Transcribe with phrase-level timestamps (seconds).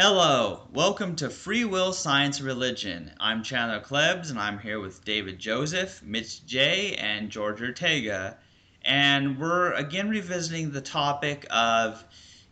[0.00, 3.10] Hello, welcome to Free Will Science Religion.
[3.18, 8.38] I'm Chandler Klebs, and I'm here with David Joseph, Mitch J, and George Ortega.
[8.84, 12.04] And we're again revisiting the topic of,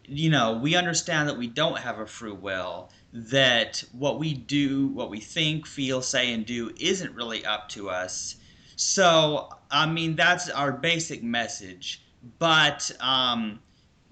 [0.07, 4.89] you know, we understand that we don't have a free will, that what we do,
[4.89, 8.35] what we think, feel, say, and do isn't really up to us.
[8.75, 12.03] So, I mean, that's our basic message.
[12.41, 13.61] But um,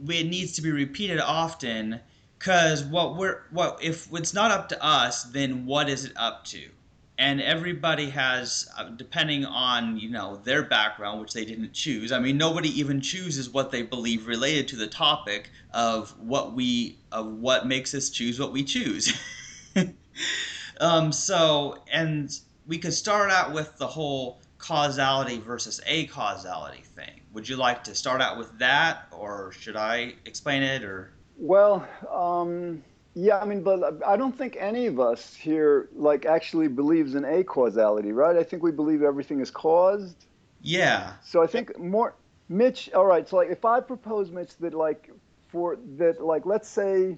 [0.06, 1.98] it needs to be repeated often
[2.44, 6.44] because what we're what if it's not up to us then what is it up
[6.44, 6.68] to?
[7.16, 12.18] And everybody has uh, depending on you know their background which they didn't choose i
[12.18, 17.26] mean nobody even chooses what they believe related to the topic of what we of
[17.26, 19.12] what makes us choose what we choose.
[20.80, 22.36] Um, so and
[22.66, 27.20] we could start out with the whole causality versus acausality thing.
[27.32, 31.86] Would you like to start out with that or should i explain it or well,
[32.10, 32.82] um,
[33.14, 37.24] yeah, I mean, but I don't think any of us here like actually believes in
[37.24, 38.36] acausality, right?
[38.36, 40.26] I think we believe everything is caused.
[40.62, 41.14] Yeah.
[41.24, 42.16] So I think more
[42.48, 45.10] Mitch, all right, so like if I propose Mitch that like
[45.48, 47.16] for that like let's say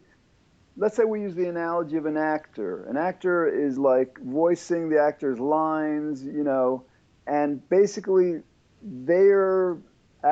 [0.77, 2.85] let's say we use the analogy of an actor.
[2.85, 6.85] An actor is like voicing the actor's lines, you know,
[7.27, 8.43] and basically
[8.83, 9.79] they're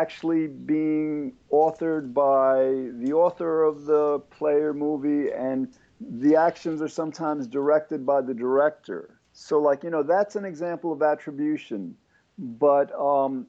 [0.01, 5.69] actually being authored by the author of the play or movie, and
[6.01, 9.21] the actions are sometimes directed by the director.
[9.33, 11.97] So, like, you know, that's an example of attribution.
[12.39, 13.47] But um,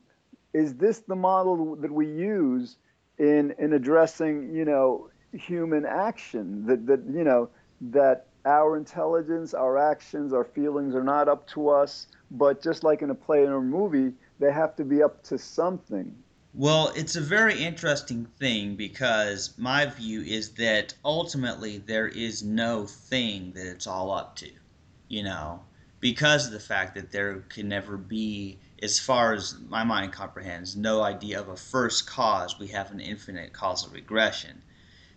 [0.54, 2.78] is this the model that we use
[3.18, 6.66] in, in addressing, you know, human action?
[6.68, 7.50] That, that, you know,
[7.82, 13.02] that our intelligence, our actions, our feelings are not up to us, but just like
[13.02, 16.16] in a play or a movie, they have to be up to something.
[16.58, 22.86] Well, it's a very interesting thing because my view is that ultimately there is no
[22.86, 24.50] thing that it's all up to,
[25.10, 25.66] you know,
[26.00, 30.78] because of the fact that there can never be, as far as my mind comprehends,
[30.78, 32.58] no idea of a first cause.
[32.58, 34.62] We have an infinite causal regression.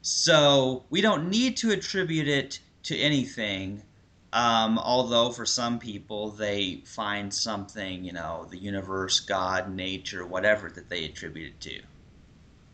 [0.03, 3.85] So we don't need to attribute it to anything
[4.33, 10.71] um, although for some people they find something, you know, the universe, God, nature, whatever
[10.71, 11.81] that they attribute it to.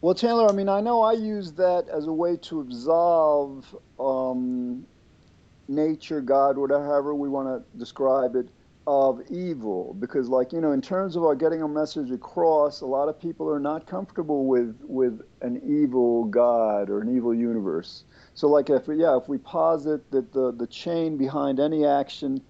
[0.01, 4.87] Well, Taylor, I mean, I know I use that as a way to absolve um,
[5.69, 8.51] nature, God, whatever we want to describe it,
[8.87, 9.95] of evil.
[9.99, 13.21] Because, like, you know, in terms of our getting a message across, a lot of
[13.21, 18.05] people are not comfortable with, with an evil God or an evil universe.
[18.35, 22.43] So like if yeah, if we posit that the, the chain behind any action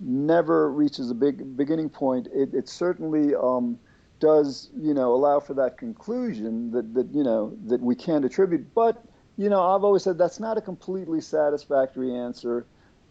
[0.00, 3.78] never reaches a big beginning point, it, it certainly um,
[4.20, 8.74] does you know allow for that conclusion that, that you know that we can't attribute.
[8.74, 9.04] But
[9.36, 12.66] you know I've always said that's not a completely satisfactory answer.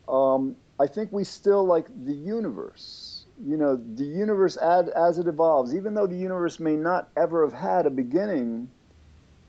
[0.09, 3.25] Um, I think we still like the universe.
[3.43, 7.45] You know the universe ad, as it evolves, even though the universe may not ever
[7.45, 8.69] have had a beginning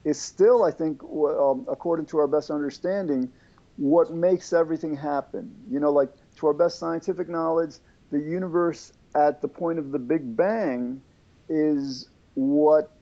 [0.04, 3.30] is still, I think, um, according to our best understanding,
[3.76, 5.54] what makes everything happen.
[5.70, 7.74] You know, like to our best scientific knowledge,
[8.10, 11.02] the universe at the point of the Big Bang
[11.48, 12.92] is what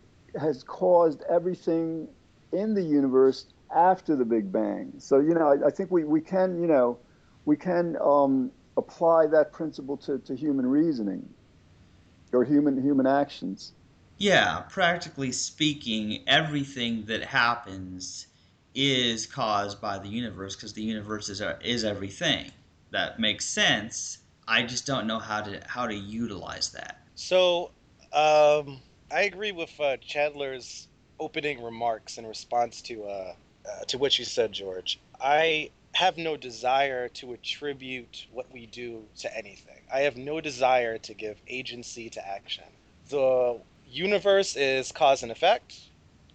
[0.40, 2.08] has caused everything
[2.52, 4.92] in the universe after the Big Bang.
[4.98, 6.98] So, you know, I, I think we, we can, you know,
[7.46, 11.26] we can um, apply that principle to, to human reasoning
[12.32, 13.72] or human human actions.
[14.18, 18.26] Yeah, practically speaking, everything that happens
[18.74, 22.50] is caused by the universe because the universe is is everything.
[22.90, 24.18] That makes sense.
[24.48, 26.98] I just don't know how to how to utilize that.
[27.14, 27.72] So,
[28.12, 28.80] um,
[29.10, 33.32] I agree with uh, Chandler's opening remarks in response to uh,
[33.70, 35.00] uh, to what you said, George.
[35.20, 39.80] I have no desire to attribute what we do to anything.
[39.92, 42.64] I have no desire to give agency to action.
[43.08, 45.74] The universe is cause and effect,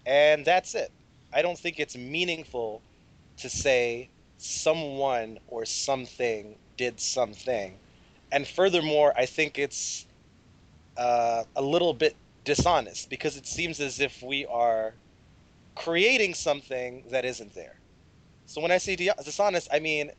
[0.07, 0.91] and that's it.
[1.31, 2.81] I don't think it's meaningful
[3.37, 7.79] to say someone or something did something.
[8.31, 10.07] And furthermore, I think it's
[10.97, 14.95] uh, a little bit dishonest because it seems as if we are
[15.75, 17.80] creating something that isn't there.
[18.51, 20.11] So when I say dishonest, I mean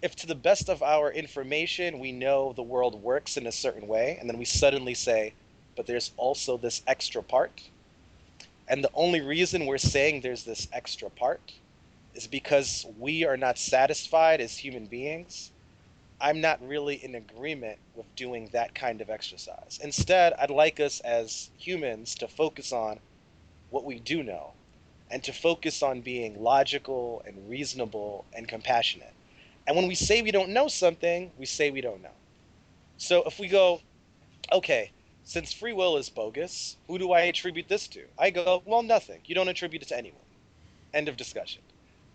[0.00, 3.86] if to the best of our information we know the world works in a certain
[3.86, 5.34] way, and then we suddenly say,
[5.76, 7.68] but there's also this extra part.
[8.66, 11.52] And the only reason we're saying there's this extra part
[12.14, 15.50] is because we are not satisfied as human beings.
[16.18, 19.80] I'm not really in agreement with doing that kind of exercise.
[19.82, 23.00] Instead, I'd like us as humans to focus on
[23.68, 24.55] what we do know.
[25.10, 29.14] And to focus on being logical and reasonable and compassionate.
[29.66, 32.16] And when we say we don't know something, we say we don't know.
[32.98, 33.80] So if we go,
[34.52, 34.92] okay,
[35.24, 38.04] since free will is bogus, who do I attribute this to?
[38.18, 39.20] I go, well, nothing.
[39.26, 40.20] You don't attribute it to anyone.
[40.94, 41.62] End of discussion.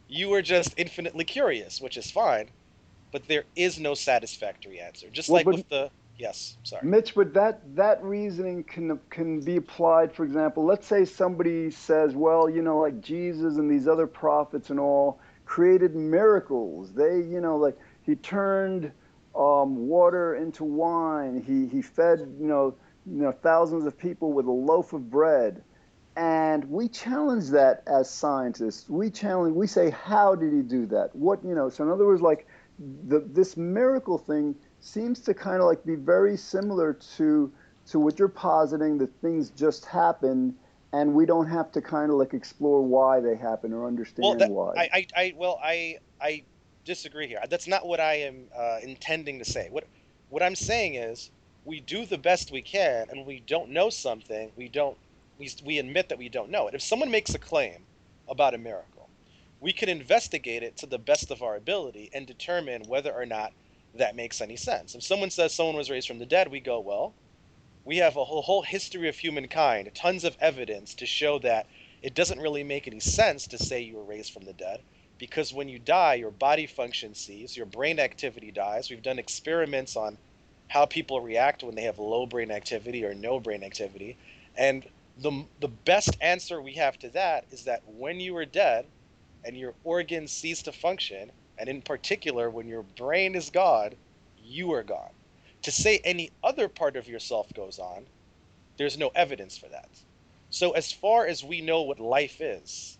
[0.07, 2.49] You were just infinitely curious, which is fine,
[3.11, 5.07] but there is no satisfactory answer.
[5.11, 6.87] Just Well, like with the yes, sorry.
[6.87, 10.13] Mitch, but that that reasoning can can be applied.
[10.13, 14.69] For example, let's say somebody says, "Well, you know, like Jesus and these other prophets
[14.69, 16.93] and all created miracles.
[16.93, 18.91] They, you know, like he turned
[19.35, 21.41] um, water into wine.
[21.45, 22.75] He he fed, you know,
[23.05, 25.63] you know, thousands of people with a loaf of bread."
[26.17, 28.89] And we challenge that as scientists.
[28.89, 29.55] We challenge.
[29.55, 31.15] We say, "How did he do that?
[31.15, 32.47] What, you know?" So in other words, like
[33.07, 37.51] the, this miracle thing seems to kind of like be very similar to
[37.87, 40.55] to what you're positing that things just happen
[40.93, 44.35] and we don't have to kind of like explore why they happen or understand Well,
[44.35, 44.73] that, why.
[44.75, 46.43] I, I, I, well, I, I
[46.85, 47.41] disagree here.
[47.49, 49.67] That's not what I am uh, intending to say.
[49.71, 49.87] What,
[50.29, 51.29] what I'm saying is,
[51.63, 54.51] we do the best we can, and we don't know something.
[54.55, 54.97] We don't,
[55.37, 56.73] we, we admit that we don't know it.
[56.73, 57.85] If someone makes a claim
[58.27, 59.09] about a miracle,
[59.59, 63.53] we can investigate it to the best of our ability and determine whether or not
[63.95, 64.95] that makes any sense.
[64.95, 67.13] If someone says someone was raised from the dead, we go, well,
[67.85, 71.67] we have a whole, whole history of humankind, tons of evidence to show that
[72.01, 74.81] it doesn't really make any sense to say you were raised from the dead
[75.17, 78.89] because when you die, your body function ceases, your brain activity dies.
[78.89, 80.17] We've done experiments on
[80.67, 84.17] how people react when they have low brain activity or no brain activity.
[84.57, 84.83] And
[85.21, 88.85] the, the best answer we have to that is that when you are dead
[89.43, 93.91] and your organs cease to function, and in particular, when your brain is gone,
[94.43, 95.11] you are gone.
[95.61, 98.07] To say any other part of yourself goes on,
[98.77, 99.89] there's no evidence for that.
[100.49, 102.97] So, as far as we know what life is,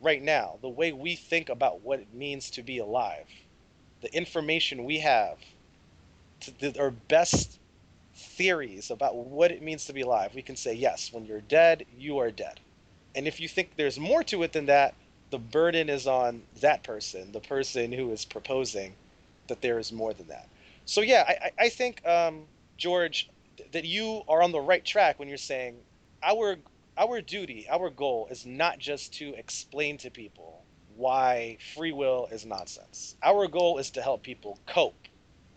[0.00, 3.26] right now, the way we think about what it means to be alive,
[4.00, 5.36] the information we have,
[6.58, 7.58] the, our best
[8.14, 11.84] theories about what it means to be alive, we can say, yes, when you're dead,
[11.98, 12.60] you are dead.
[13.14, 14.94] And if you think there's more to it than that,
[15.30, 18.96] the burden is on that person, the person who is proposing
[19.48, 20.48] that there is more than that.
[20.86, 22.44] So, yeah, I, I think, um,
[22.78, 25.76] George, th- that you are on the right track when you're saying
[26.22, 26.56] our
[26.98, 30.64] our duty, our goal is not just to explain to people
[30.96, 33.16] why free will is nonsense.
[33.22, 35.08] Our goal is to help people cope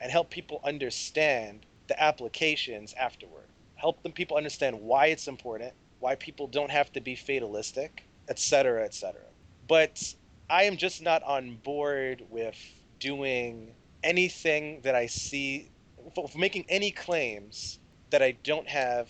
[0.02, 3.48] and help people understand the applications afterward.
[3.76, 8.86] Help them people understand why it's important, why people don't have to be fatalistic, etc.,
[8.86, 9.22] etc.
[9.68, 10.15] But
[10.50, 12.56] I am just not on board with
[13.00, 13.74] doing
[14.04, 15.71] anything that I see,
[16.15, 17.80] for making any claims
[18.10, 19.10] that I don't have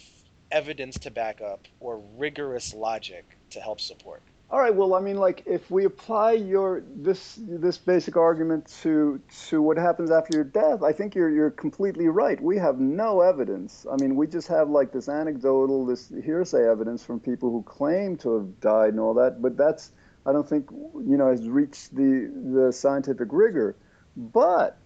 [0.52, 4.22] evidence to back up or rigorous logic to help support.
[4.52, 4.74] All right.
[4.74, 9.78] Well, I mean, like if we apply your this this basic argument to to what
[9.78, 12.40] happens after your death, I think you're you're completely right.
[12.40, 13.88] We have no evidence.
[13.92, 18.16] I mean, we just have like this anecdotal, this hearsay evidence from people who claim
[18.18, 19.42] to have died and all that.
[19.42, 19.92] But that's
[20.26, 23.76] I don't think you know has reached the the scientific rigor.
[24.16, 24.78] But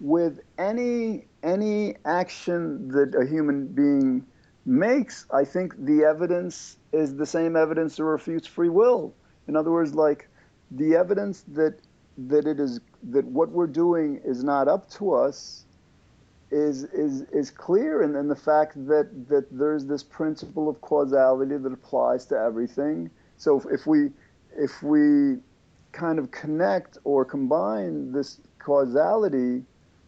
[0.00, 4.26] with any any action that a human being
[4.66, 9.14] makes, I think the evidence is the same evidence that refutes free will.
[9.48, 10.28] In other words, like
[10.70, 11.78] the evidence that
[12.16, 12.80] that it is
[13.10, 15.64] that what we're doing is not up to us
[16.50, 21.56] is is is clear and then the fact that that there's this principle of causality
[21.56, 23.10] that applies to everything.
[23.38, 24.10] So if, if we
[24.56, 25.36] if we
[25.92, 29.62] kind of connect or combine this causality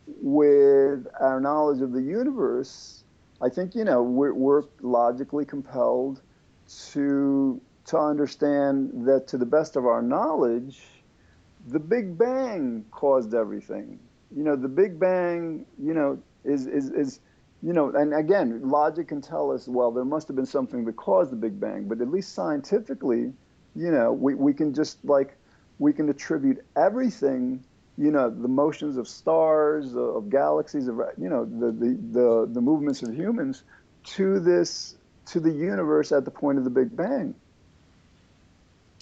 [0.07, 3.05] with our knowledge of the universe,
[3.43, 6.23] I think you know we're, we're logically compelled
[6.93, 10.83] to to understand that to the best of our knowledge,
[11.69, 13.99] the Big Bang caused everything.
[14.35, 17.21] You know, the Big Bang, you know, is is is
[17.63, 20.97] you know, and again, logic can tell us, well, there must have been something that
[20.97, 23.33] caused the Big Bang, but at least scientifically,
[23.75, 25.37] you know, we, we can just like
[25.79, 27.65] we can attribute everything
[27.97, 32.61] you know the motions of stars of galaxies of you know the the the, the
[32.61, 33.63] movements of humans
[34.03, 37.35] to this to the universe at the point of the big bang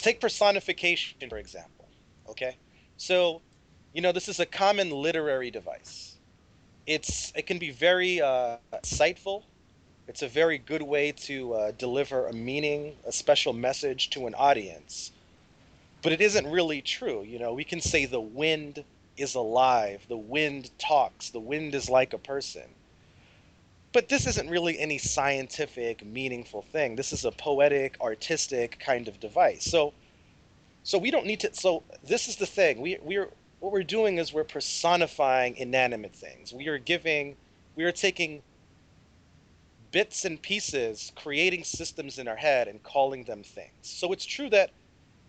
[0.02, 1.88] Take personification, for example.
[2.28, 2.56] Okay?
[2.96, 3.40] So,
[3.92, 6.16] you know, this is a common literary device.
[6.86, 9.44] It's it can be very uh, insightful.
[10.12, 14.34] It's a very good way to uh, deliver a meaning, a special message to an
[14.34, 15.10] audience.
[16.02, 17.22] But it isn't really true.
[17.22, 18.84] You know, we can say the wind
[19.16, 22.76] is alive, the wind talks, the wind is like a person.
[23.92, 26.96] but this isn't really any scientific, meaningful thing.
[26.96, 29.64] This is a poetic, artistic kind of device.
[29.64, 29.94] So,
[30.84, 31.54] so we don't need to.
[31.54, 32.80] So this is the thing.
[32.82, 36.52] We we're what we're doing is we're personifying inanimate things.
[36.52, 37.36] We are giving,
[37.76, 38.42] we are taking
[39.92, 43.70] bits and pieces, creating systems in our head and calling them things.
[43.82, 44.70] So it's true that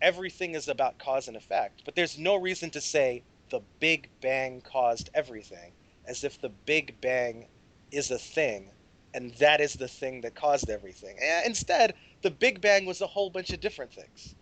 [0.02, 4.62] everything is about cause and effect, but there's no reason to say the Big Bang
[4.62, 5.72] caused everything
[6.06, 7.46] as if the Big Bang
[7.92, 8.70] is a thing
[9.14, 11.16] and that is the thing that caused everything.
[11.46, 14.34] Instead, the Big Bang was a whole bunch of different things.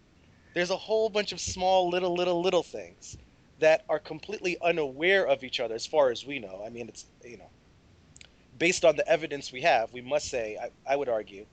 [0.54, 3.16] There's a whole bunch of small, little, little, little things
[3.58, 6.62] that are completely unaware of each other as far as we know.
[6.64, 7.50] I mean, it's, you know,
[8.62, 11.44] based on the evidence we have, we must say, I, I would argue,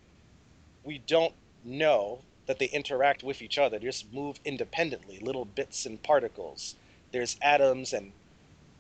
[0.84, 1.34] we don't
[1.66, 3.80] know that they interact with each other.
[3.80, 6.76] They just move independently, little bits and particles.
[7.12, 8.12] There's atoms, and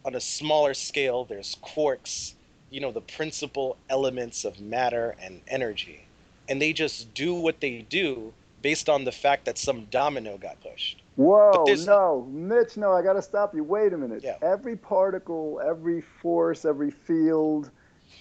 [0.06, 2.34] on a smaller scale, there's quarks,
[2.70, 6.06] you know, the principal elements of matter and energy.
[6.50, 8.32] And they just do what they do
[8.62, 11.02] based on the fact that some domino got pushed.
[11.16, 13.64] Whoa, no, Mitch, no, I got to stop you.
[13.64, 14.22] Wait a minute.
[14.24, 14.38] Yeah.
[14.44, 17.72] Every particle, every force, every field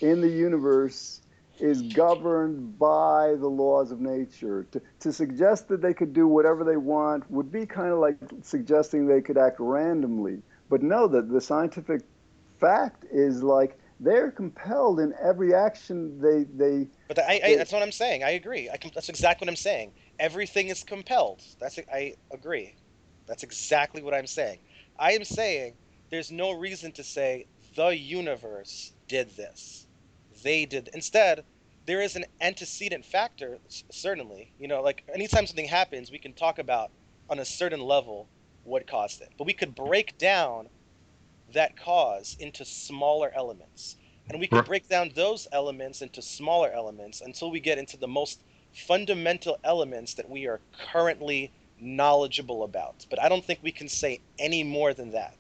[0.01, 1.21] in the universe
[1.61, 4.67] is governed by the laws of nature.
[4.73, 8.17] To, to suggest that they could do whatever they want would be kind of like
[8.43, 10.43] suggesting they could act randomly.
[10.71, 12.03] But no, that the scientific
[12.61, 16.87] fact is like they're compelled in every action they they.
[17.09, 18.23] But I, I that's what I'm saying.
[18.23, 18.71] I agree.
[18.71, 19.93] I can, that's exactly what I'm saying.
[20.19, 21.43] Everything is compelled.
[21.61, 22.75] That's I agree.
[23.27, 24.59] That's exactly what I'm saying.
[24.99, 25.75] I am saying
[26.11, 29.87] there's no reason to say the universe did this.
[30.43, 30.91] They did.
[30.95, 31.45] Instead,
[31.87, 33.59] there is an antecedent factor,
[33.91, 34.53] certainly.
[34.59, 36.91] You know, like anytime something happens, we can talk about
[37.31, 38.29] on a certain level
[38.65, 39.31] what caused it.
[39.39, 40.69] But we could break down
[41.55, 43.97] that cause into smaller elements.
[44.29, 48.07] And we could break down those elements into smaller elements until we get into the
[48.07, 48.43] most
[48.75, 50.61] fundamental elements that we are
[50.93, 51.51] currently
[51.81, 53.07] knowledgeable about.
[53.09, 55.35] But I don't think we can say any more than that.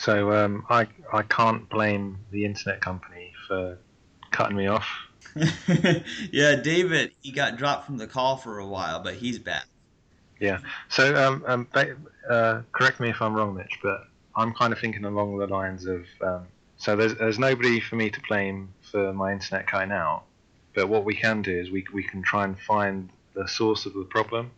[0.00, 3.76] So um, I I can't blame the internet company for
[4.30, 4.88] cutting me off.
[6.32, 9.66] yeah, David, he got dropped from the call for a while, but he's back.
[10.40, 10.60] Yeah.
[10.88, 11.68] So um, um,
[12.30, 14.04] uh, correct me if I'm wrong, Mitch, but
[14.34, 16.46] I'm kind of thinking along the lines of um,
[16.78, 20.22] so there's there's nobody for me to blame for my internet cutting out,
[20.74, 23.92] but what we can do is we we can try and find the source of
[23.92, 24.50] the problem,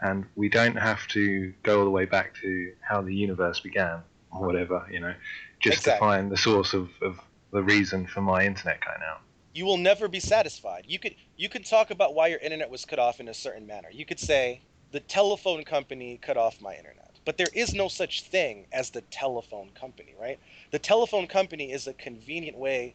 [0.00, 4.02] and we don't have to go all the way back to how the universe began
[4.30, 5.14] or whatever, you know,
[5.60, 6.06] just exactly.
[6.06, 7.18] to find the source of, of
[7.52, 9.20] the reason for my internet cutting out.
[9.54, 10.84] You will never be satisfied.
[10.86, 13.66] You could you could talk about why your internet was cut off in a certain
[13.66, 13.88] manner.
[13.90, 14.60] You could say
[14.92, 17.18] the telephone company cut off my internet.
[17.24, 20.38] But there is no such thing as the telephone company, right?
[20.70, 22.94] The telephone company is a convenient way.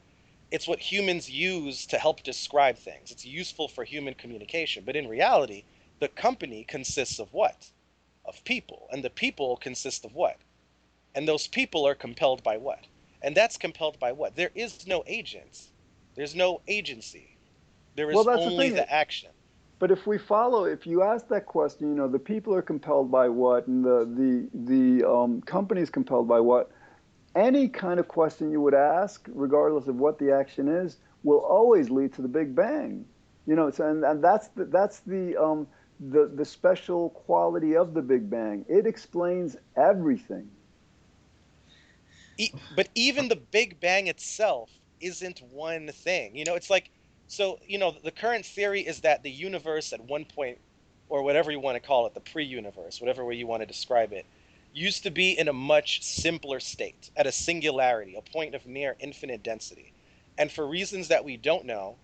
[0.49, 3.11] It's what humans use to help describe things.
[3.11, 4.83] It's useful for human communication.
[4.85, 5.65] But in reality,
[5.99, 7.69] the company consists of what?
[8.25, 8.87] Of people.
[8.91, 10.37] And the people consist of what?
[11.15, 12.85] And those people are compelled by what?
[13.21, 14.35] And that's compelled by what?
[14.35, 15.69] There is no agents.
[16.15, 17.37] There's no agency.
[17.95, 19.29] There is well, only the, the action.
[19.79, 23.11] But if we follow, if you ask that question, you know, the people are compelled
[23.11, 24.49] by what, and the the
[24.99, 26.71] the um, company is compelled by what.
[27.35, 31.89] Any kind of question you would ask, regardless of what the action is, will always
[31.89, 33.05] lead to the Big Bang.
[33.47, 35.67] You know, so, and, and that's the, that's the um,
[35.99, 38.65] the the special quality of the Big Bang.
[38.69, 40.49] It explains everything.
[42.75, 46.35] But even the Big Bang itself isn't one thing.
[46.35, 46.89] You know, it's like
[47.27, 50.59] so, you know, the current theory is that the universe at one point,
[51.09, 53.65] or whatever you want to call it, the pre universe, whatever way you want to
[53.65, 54.25] describe it,
[54.73, 58.95] used to be in a much simpler state, at a singularity, a point of near
[58.99, 59.93] infinite density.
[60.37, 61.95] And for reasons that we don't know,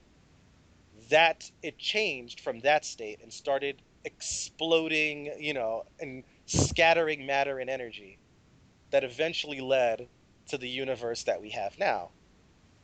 [1.10, 7.70] that it changed from that state and started exploding, you know, and scattering matter and
[7.70, 8.18] energy
[8.92, 10.08] that eventually led
[10.50, 12.10] to the universe that we have now.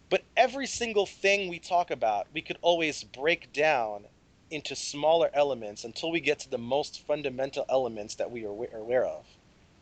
[0.10, 4.06] But every single thing we talk about, we could always break down
[4.52, 9.06] into smaller elements until we get to the most fundamental elements that we are aware
[9.06, 9.26] of.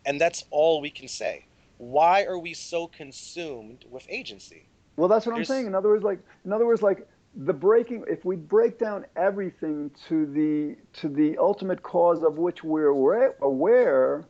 [0.06, 1.46] And that's all we can say.
[1.78, 4.66] Why are we so consumed with agency?
[4.96, 5.50] Well, that's what There's...
[5.50, 5.68] I'm saying.
[5.68, 9.92] In other words, like in other words, like the breaking if we break down everything
[10.08, 14.26] to the to the ultimate cause of which we're aware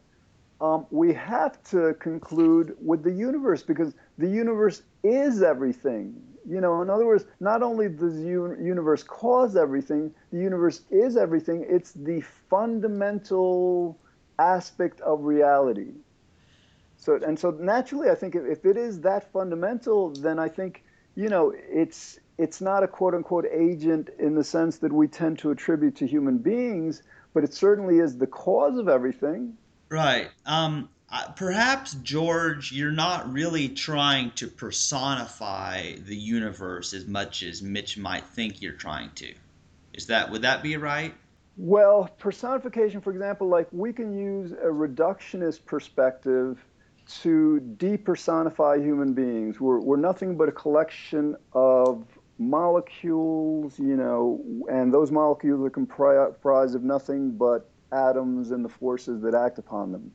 [0.63, 6.15] um, we have to conclude with the universe because the universe is everything.
[6.48, 11.17] You know, in other words, not only does the universe cause everything, the universe is
[11.17, 11.65] everything.
[11.67, 14.00] It's the fundamental
[14.39, 15.91] aspect of reality.
[16.96, 20.84] So, and so naturally, I think if, if it is that fundamental, then I think
[21.15, 25.39] you know, it's it's not a quote unquote agent in the sense that we tend
[25.39, 27.03] to attribute to human beings,
[27.34, 29.58] but it certainly is the cause of everything.
[29.94, 30.32] Right.
[30.48, 30.90] Um,
[31.36, 38.26] perhaps George, you're not really trying to personify the universe as much as Mitch might
[38.26, 39.32] think you're trying to.
[39.94, 41.14] Is that would that be right?
[41.58, 46.66] Well, personification, for example, like we can use a reductionist perspective
[47.22, 49.60] to depersonify human beings.
[49.60, 52.04] We're, we're nothing but a collection of
[52.40, 59.22] molecules, you know, and those molecules are comprised of nothing but atoms and the forces
[59.22, 60.12] that act upon them.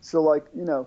[0.00, 0.86] So, like, you know,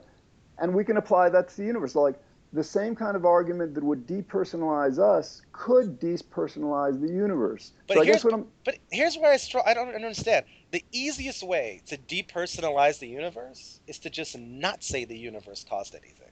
[0.60, 1.94] and we can apply that to the universe.
[1.94, 2.20] So, like,
[2.53, 7.74] the same kind of argument that would depersonalize us could depersonalize the universe.
[7.88, 8.24] But so here's,
[8.63, 10.46] but here's where I str- I don't understand.
[10.72, 15.94] The easiest way to depersonalize the universe is to just not say the universe caused
[15.94, 16.32] anything.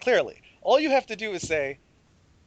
[0.00, 1.78] Clearly, all you have to do is say,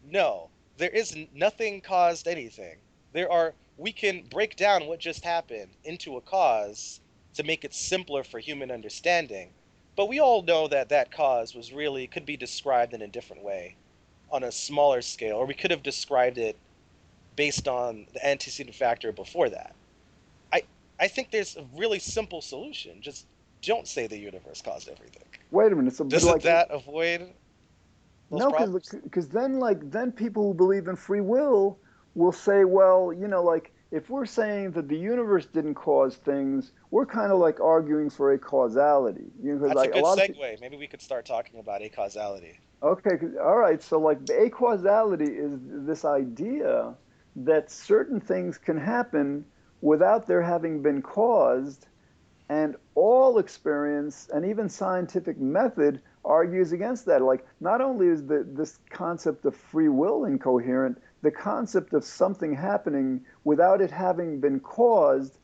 [0.03, 2.77] no, there is nothing caused anything.
[3.11, 6.99] There are we can break down what just happened into a cause
[7.33, 9.49] to make it simpler for human understanding
[9.95, 13.43] but we all know that that cause was really could be described in a different
[13.43, 13.75] way
[14.31, 16.57] on a smaller scale, or we could have described it
[17.35, 19.75] based on the antecedent factor before that.
[20.51, 20.63] I
[20.99, 23.01] I think there's a really simple solution.
[23.01, 23.25] Just
[23.61, 25.23] don't say the universe caused everything.
[25.51, 25.95] Wait a minute.
[25.95, 27.29] So Doesn't like, that avoid?
[28.31, 28.51] no,
[29.03, 31.77] because then like then people who believe in free will
[32.15, 36.71] will say, well, you know, like if we're saying that the universe didn't cause things,
[36.89, 39.31] we're kind of like arguing for acausality.
[39.41, 40.27] You know, That's like, a good a segue.
[40.27, 40.55] People...
[40.61, 42.59] Maybe we could start talking about acausality.
[42.81, 43.81] Okay, all right.
[43.81, 46.95] So, like, acausality is this idea
[47.35, 49.45] that certain things can happen
[49.81, 51.85] without their having been caused,
[52.49, 57.21] and all experience and even scientific method argues against that.
[57.21, 62.53] Like, not only is the, this concept of free will incoherent, the concept of something
[62.53, 65.39] happening without it having been caused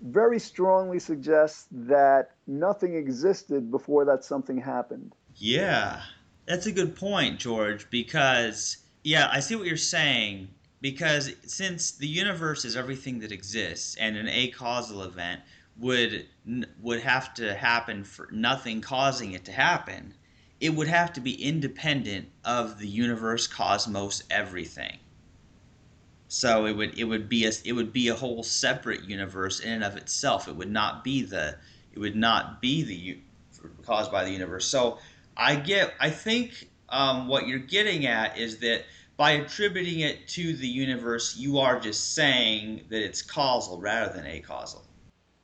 [0.00, 5.14] very strongly suggests that nothing existed before that something happened.
[5.36, 6.02] Yeah,
[6.46, 10.48] that's a good point, George, because, yeah, I see what you're saying.
[10.80, 15.40] Because since the universe is everything that exists, and an acausal event
[15.78, 16.26] would
[16.82, 20.12] would have to happen for nothing causing it to happen,
[20.60, 24.98] it would have to be independent of the universe, cosmos, everything.
[26.28, 29.72] So it would it would be a it would be a whole separate universe in
[29.72, 30.48] and of itself.
[30.48, 31.56] It would not be the
[31.92, 33.18] it would not be the
[33.84, 34.66] caused by the universe.
[34.66, 34.98] So
[35.36, 38.84] I get I think um, what you're getting at is that
[39.16, 44.26] by attributing it to the universe, you are just saying that it's causal rather than
[44.26, 44.84] acausal.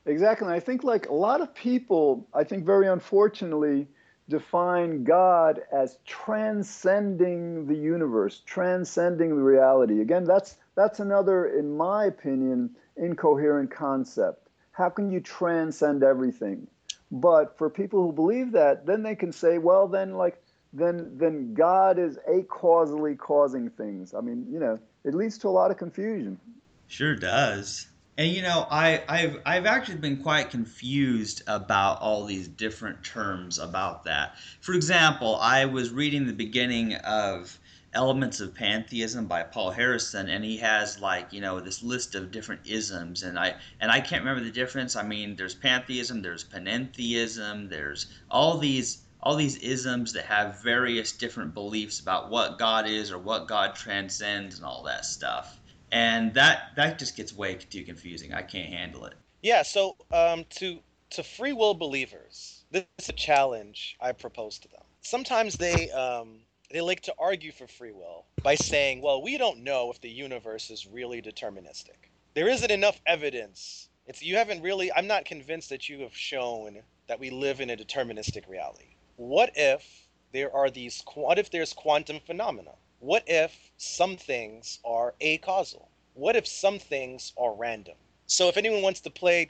[0.07, 0.49] Exactly.
[0.49, 3.87] I think like a lot of people, I think very unfortunately,
[4.31, 10.01] define God as transcending the universe, transcending the reality.
[10.01, 14.49] Again, that's that's another, in my opinion, incoherent concept.
[14.71, 16.69] How can you transcend everything?
[17.11, 20.41] But for people who believe that, then they can say, well, then like
[20.73, 24.15] then then God is acausally causing things.
[24.15, 26.39] I mean, you know, it leads to a lot of confusion.
[26.87, 27.90] Sure does.
[28.19, 33.59] And you know, I, I've I've actually been quite confused about all these different terms
[33.59, 34.37] about that.
[34.61, 37.59] For example, I was reading the beginning of
[37.93, 42.33] Elements of Pantheism by Paul Harrison, and he has like you know this list of
[42.33, 44.97] different isms, and I and I can't remember the difference.
[44.97, 51.13] I mean, there's pantheism, there's panentheism, there's all these all these isms that have various
[51.13, 55.60] different beliefs about what God is or what God transcends and all that stuff
[55.93, 58.33] and that that just gets way too confusing.
[58.33, 59.15] I can't handle it.
[59.43, 59.63] Yeah.
[59.63, 64.83] So um, to to free will believers, this is a challenge I propose to them.
[65.03, 69.65] Sometimes they um, they like to argue for free will by saying, "Well, we don't
[69.65, 72.11] know if the universe is really deterministic.
[72.35, 73.89] There isn't enough evidence.
[74.07, 74.93] It's you haven't really.
[74.93, 78.95] I'm not convinced that you have shown that we live in a deterministic reality.
[79.17, 81.03] What if there are these?
[81.15, 82.73] What if there's quantum phenomena?
[83.01, 85.89] What if some things are acausal?
[86.13, 87.95] What if some things are random?
[88.27, 89.49] So if anyone wants to play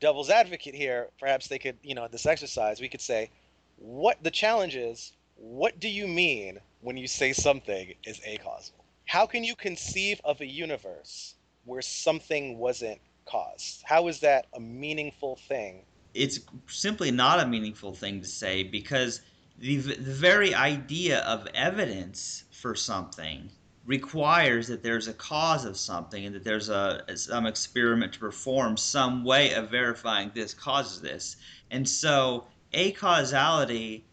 [0.00, 3.30] devil's advocate here, perhaps they could, you know, this exercise, we could say,
[3.76, 8.84] what the challenge is, what do you mean when you say something is acausal?
[9.06, 13.82] How can you conceive of a universe where something wasn't caused?
[13.84, 15.84] How is that a meaningful thing?
[16.12, 19.22] It's simply not a meaningful thing to say because
[19.60, 23.50] the, the very idea of evidence for something
[23.86, 28.76] requires that there's a cause of something and that there's a some experiment to perform
[28.76, 31.36] some way of verifying this causes this
[31.70, 32.44] and so
[32.74, 34.04] acausality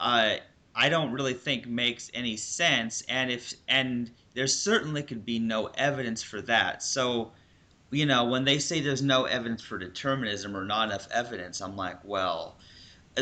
[0.00, 0.36] uh,
[0.74, 3.02] I don't really think makes any sense.
[3.08, 6.82] And if and there certainly could be no evidence for that.
[6.82, 7.32] So,
[7.90, 11.76] you know, when they say there's no evidence for determinism or not enough evidence, I'm
[11.76, 12.56] like, well,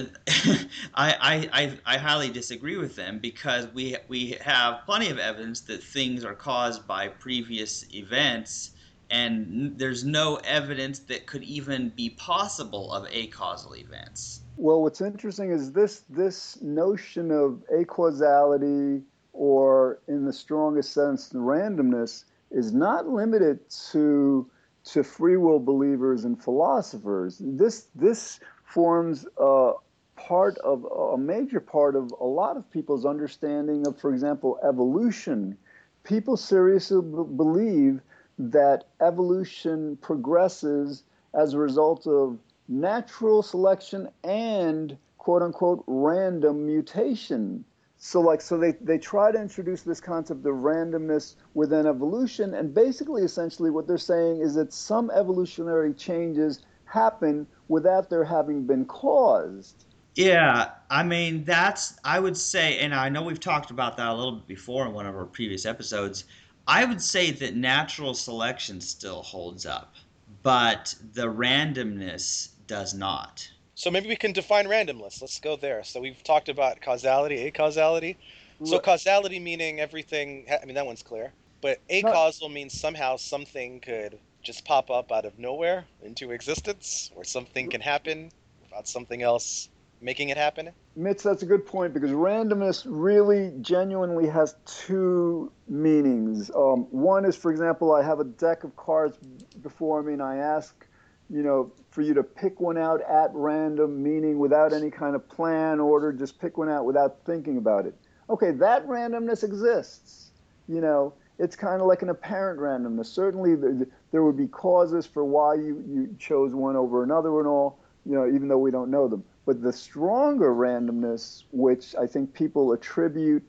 [0.94, 5.82] I, I, I highly disagree with them because we we have plenty of evidence that
[5.82, 8.70] things are caused by previous events,
[9.10, 14.40] and there's no evidence that could even be possible of acausal events.
[14.56, 19.02] Well, what's interesting is this this notion of acausality,
[19.34, 23.58] or in the strongest sense, randomness, is not limited
[23.90, 24.50] to
[24.84, 27.36] to free will believers and philosophers.
[27.40, 28.40] This this
[28.72, 29.72] forms a
[30.16, 35.56] part of a major part of a lot of people's understanding of, for example, evolution.
[36.04, 38.00] People seriously b- believe
[38.38, 41.04] that evolution progresses
[41.34, 47.64] as a result of natural selection and quote unquote random mutation.
[47.98, 52.74] So like so they, they try to introduce this concept of randomness within evolution and
[52.74, 58.84] basically essentially what they're saying is that some evolutionary changes happen without their having been
[58.84, 59.86] caused.
[60.14, 64.14] Yeah, I mean that's I would say, and I know we've talked about that a
[64.14, 66.24] little bit before in one of our previous episodes.
[66.68, 69.94] I would say that natural selection still holds up,
[70.42, 73.48] but the randomness does not.
[73.74, 75.20] So maybe we can define randomness.
[75.20, 75.82] Let's go there.
[75.82, 78.16] So we've talked about causality, acausality.
[78.64, 80.46] So causality meaning everything.
[80.62, 81.32] I mean that one's clear.
[81.62, 87.24] But acausal means somehow something could just pop up out of nowhere into existence, or
[87.24, 88.30] something can happen
[88.62, 89.68] without something else
[90.00, 90.70] making it happen?
[90.96, 96.50] Mitch, that's a good point because randomness really genuinely has two meanings.
[96.50, 99.16] Um, one is, for example, I have a deck of cards
[99.62, 100.86] before me and I ask,
[101.30, 105.26] you know, for you to pick one out at random, meaning without any kind of
[105.28, 107.94] plan, order, just pick one out without thinking about it.
[108.28, 110.30] Okay, that randomness exists.
[110.68, 113.06] You know, it's kind of like an apparent randomness.
[113.06, 117.48] Certainly, there, there would be causes for why you, you chose one over another and
[117.48, 119.24] all, you know, even though we don't know them.
[119.44, 123.42] But the stronger randomness, which I think people attribute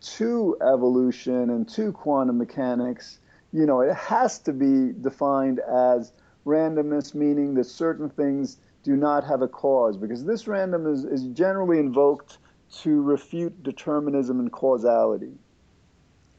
[0.00, 3.20] to evolution and to quantum mechanics,
[3.52, 6.12] you know, it has to be defined as
[6.44, 11.78] randomness, meaning that certain things do not have a cause, because this randomness is generally
[11.78, 12.38] invoked
[12.70, 15.32] to refute determinism and causality.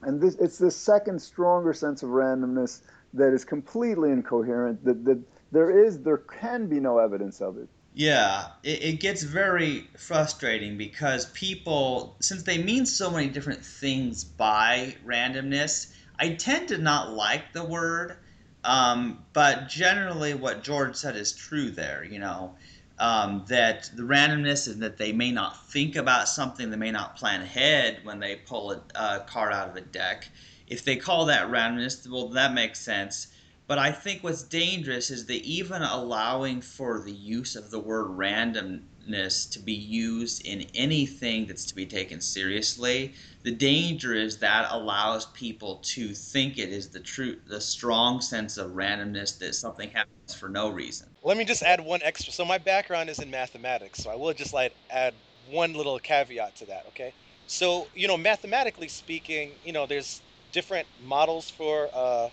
[0.02, 2.82] And this, it's this second stronger sense of randomness
[3.14, 5.20] that is completely incoherent, that, that
[5.52, 7.68] there is, there can be no evidence of it.
[7.94, 14.24] Yeah, it, it gets very frustrating because people, since they mean so many different things
[14.24, 18.18] by randomness, I tend to not like the word.
[18.64, 22.06] Um, but generally, what George said is true there.
[22.10, 22.56] You know,
[23.00, 27.16] um, that the randomness is that they may not think about something, they may not
[27.16, 30.28] plan ahead when they pull a, a card out of a deck.
[30.70, 33.28] If they call that randomness, well, that makes sense.
[33.68, 38.18] But I think what's dangerous is that even allowing for the use of the word
[38.18, 44.72] randomness to be used in anything that's to be taken seriously, the danger is that
[44.72, 49.90] allows people to think it is the true, the strong sense of randomness that something
[49.90, 51.08] happens for no reason.
[51.24, 52.34] Let me just add one extra.
[52.34, 55.14] So my background is in mathematics, so I will just like add
[55.48, 56.86] one little caveat to that.
[56.88, 57.14] Okay.
[57.48, 62.30] So you know, mathematically speaking, you know, there's different models for uh,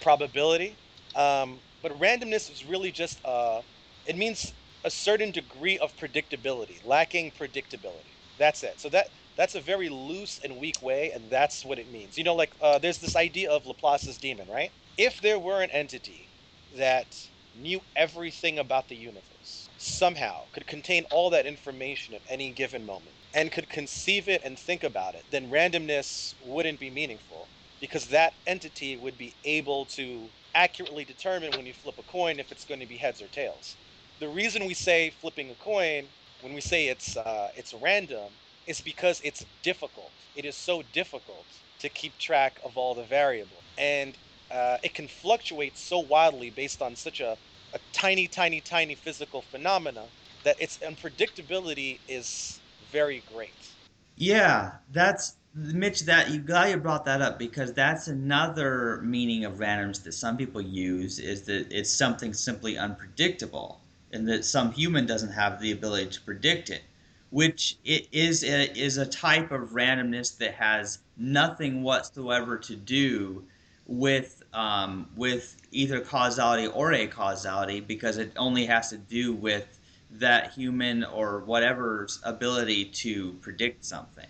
[0.00, 0.76] probability.
[1.14, 3.62] Um, but randomness is really just, uh,
[4.06, 8.14] it means a certain degree of predictability, lacking predictability.
[8.38, 8.80] That's it.
[8.80, 12.16] So that that's a very loose and weak way, and that's what it means.
[12.18, 14.72] You know, like uh, there's this idea of Laplace's demon, right?
[14.96, 16.30] If there were an entity
[16.76, 17.16] that
[17.54, 23.16] knew everything about the universe, somehow could contain all that information at any given moment,
[23.34, 28.34] and could conceive it and think about it, then randomness wouldn't be meaningful because that
[28.46, 32.80] entity would be able to accurately determine when you flip a coin if it's going
[32.80, 33.76] to be heads or tails.
[34.20, 36.08] The reason we say flipping a coin
[36.40, 40.12] when we say it's uh, it's random is because it's difficult.
[40.34, 41.46] It is so difficult
[41.80, 44.18] to keep track of all the variables, and
[44.50, 47.38] uh, it can fluctuate so wildly based on such a,
[47.74, 50.06] a tiny, tiny, tiny physical phenomena
[50.44, 53.76] that its unpredictability is very great.
[54.16, 59.54] Yeah, that's Mitch, that you glad you brought that up because that's another meaning of
[59.54, 63.80] randomness that some people use is that it's something simply unpredictable,
[64.12, 66.82] and that some human doesn't have the ability to predict it,
[67.30, 73.42] which it is a, is a type of randomness that has nothing whatsoever to do
[73.86, 79.78] with um, with either causality or acausality because it only has to do with
[80.10, 84.26] that human or whatever's ability to predict something.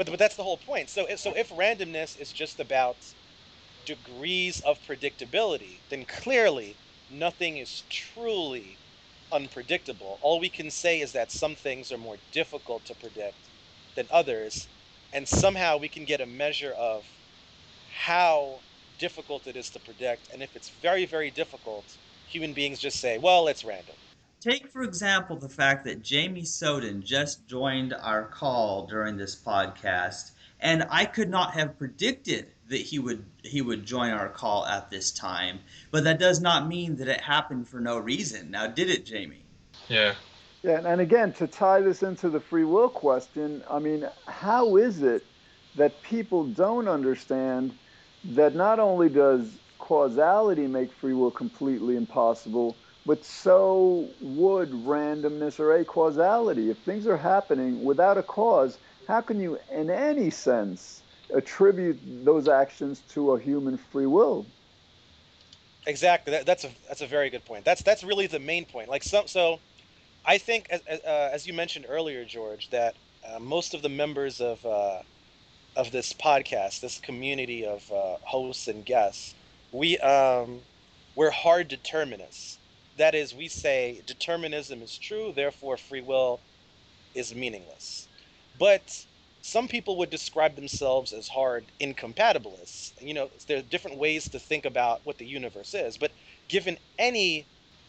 [0.00, 0.88] But, but that's the whole point.
[0.88, 2.96] So so if randomness is just about
[3.84, 6.78] degrees of predictability, then clearly
[7.10, 8.80] nothing is truly
[9.30, 10.18] unpredictable.
[10.22, 13.50] All we can say is that some things are more difficult to predict
[13.94, 14.68] than others,
[15.12, 17.04] and somehow we can get a measure of
[18.06, 18.62] how
[18.98, 20.28] difficult it is to predict.
[20.32, 23.96] And if it's very, very difficult, human beings just say, well, it's random.
[24.40, 30.30] Take, for example, the fact that Jamie Soden just joined our call during this podcast,
[30.58, 34.90] and I could not have predicted that he would he would join our call at
[34.90, 35.60] this time.
[35.90, 38.50] But that does not mean that it happened for no reason.
[38.50, 39.44] Now, did it, Jamie?
[39.88, 40.14] Yeah.
[40.62, 45.02] Yeah, and again, to tie this into the free will question, I mean, how is
[45.02, 45.26] it
[45.74, 47.74] that people don't understand
[48.24, 55.72] that not only does causality make free will completely impossible, but so would randomness or
[55.72, 56.70] acausality.
[56.70, 61.02] If things are happening without a cause, how can you, in any sense,
[61.34, 64.46] attribute those actions to a human free will?
[65.86, 66.32] Exactly.
[66.32, 67.64] That, that's a that's a very good point.
[67.64, 68.88] That's that's really the main point.
[68.88, 69.60] Like so, so
[70.24, 74.40] I think as uh, as you mentioned earlier, George, that uh, most of the members
[74.40, 75.02] of uh,
[75.76, 79.34] of this podcast, this community of uh, hosts and guests,
[79.72, 80.62] we um,
[81.16, 82.59] we're hard determinists.
[83.00, 86.42] That is, we say determinism is true, therefore free will
[87.14, 88.08] is meaningless.
[88.58, 89.06] But
[89.42, 92.92] some people would describe themselves as hard incompatibilists.
[93.00, 95.98] You know, there are different ways to think about what the universe is.
[95.98, 96.12] But
[96.48, 97.48] given any,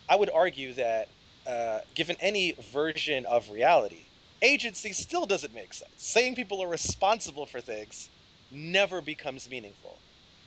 [0.09, 1.09] I would argue that
[1.45, 4.07] uh, given any version of reality,
[4.41, 5.91] agency still doesn't make sense.
[5.97, 8.11] Saying people are responsible for things
[8.49, 10.00] never becomes meaningful.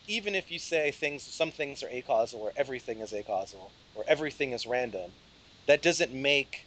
[0.06, 4.52] Even if you say things, some things are acausal, or everything is acausal, or everything
[4.52, 5.12] is random,
[5.66, 6.66] that doesn't make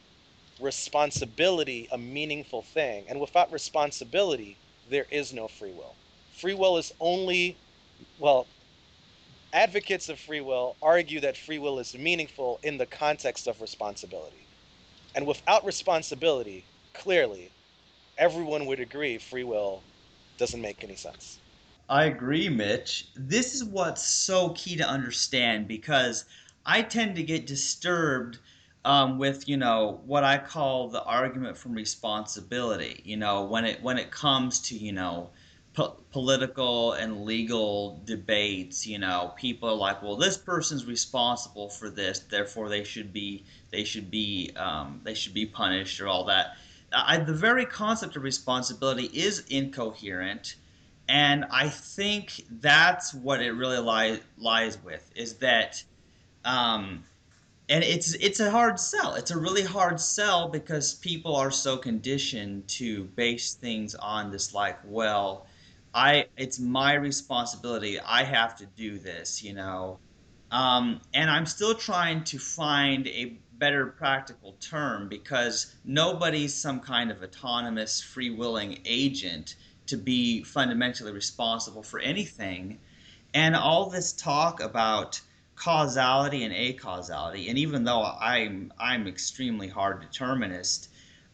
[0.60, 3.06] responsibility a meaningful thing.
[3.10, 5.96] And without responsibility, there is no free will.
[6.32, 7.60] Free will is only,
[8.18, 8.48] well,
[9.54, 14.48] advocates of free will argue that free will is meaningful in the context of responsibility.
[15.16, 17.54] And without responsibility, clearly,
[18.18, 19.84] everyone would agree free will
[20.38, 21.40] doesn't make any sense.
[21.90, 23.10] I agree, Mitch.
[23.16, 26.26] This is what's so key to understand because
[26.66, 28.40] I tend to get disturbed
[28.86, 33.02] um, with you know what I call the argument from responsibility.
[33.06, 35.32] You know when it when it comes to you know
[35.74, 38.86] po- political and legal debates.
[38.88, 43.46] You know people are like, well, this person's responsible for this, therefore they should be
[43.72, 46.58] they should be um, they should be punished or all that.
[46.94, 50.56] I, the very concept of responsibility is incoherent.
[51.10, 55.84] And I think that's what it really lies lies with is that
[56.44, 57.04] um,
[57.70, 59.16] and it's it's a hard sell.
[59.16, 64.54] It's a really hard sell because people are so conditioned to base things on this
[64.54, 65.48] like, well,
[65.94, 68.00] I it's my responsibility.
[68.00, 70.00] I have to do this, you know.
[70.52, 77.12] Um, and I'm still trying to find a better practical term because nobody's some kind
[77.12, 79.56] of autonomous, free willing agent
[79.88, 82.80] to be fundamentally responsible for anything.
[83.34, 85.20] And all this talk about
[85.58, 87.50] causality and acausality.
[87.50, 90.90] And even though I'm I'm extremely hard determinist,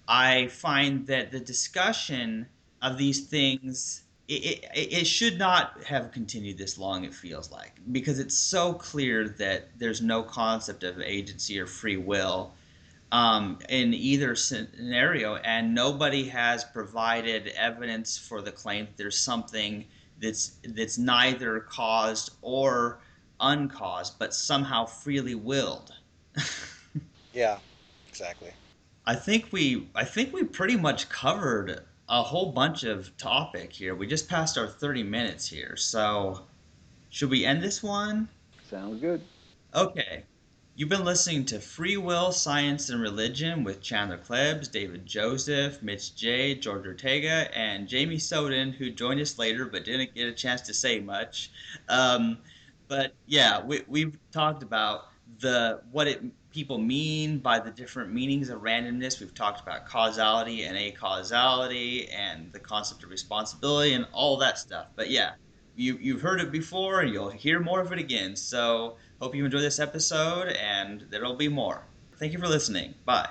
[0.08, 2.48] I find that the discussion
[2.82, 7.74] of these things it, it, it, should not have continued this long it feels like
[7.92, 12.54] because it's so clear that there's no concept of agency or free will
[13.14, 19.86] um, in either scenario and nobody has provided evidence for the claim that there's something
[20.20, 23.00] that's that's neither caused or
[23.40, 25.94] uncaused, but somehow freely willed.
[27.34, 27.60] yeah,
[28.10, 28.52] exactly.
[29.06, 33.94] I think we I think we pretty much covered a whole bunch of topic here.
[33.94, 35.76] We just passed our 30 minutes here.
[35.78, 36.42] So,
[37.12, 38.28] should we end this one?
[38.68, 39.22] Sounds good.
[39.76, 40.24] Okay.
[40.76, 46.16] You've been listening to Free Will, Science, and Religion with Chandler Klebs, David Joseph, Mitch
[46.16, 50.62] J, George Ortega, and Jamie Soden, who joined us later but didn't get a chance
[50.62, 51.52] to say much.
[51.90, 52.40] Um,
[52.88, 55.10] but yeah, we we've talked about
[55.42, 59.20] the what it people mean by the different meanings of randomness.
[59.20, 64.88] We've talked about causality and acausality and the concept of responsibility and all that stuff.
[64.96, 65.34] But yeah,
[65.76, 68.36] you you've heard it before and you'll hear more of it again.
[68.36, 71.86] So hope you enjoy this episode and there'll be more.
[72.18, 72.96] Thank you for listening.
[73.06, 73.30] Bye.